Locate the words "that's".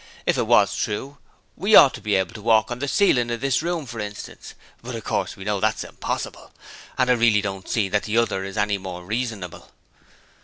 5.59-5.83